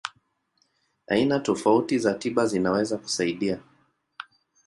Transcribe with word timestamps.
Aina 1.07 1.39
tofauti 1.39 1.99
za 1.99 2.13
tiba 2.13 2.45
zinaweza 2.45 2.97
kusaidia. 2.97 3.59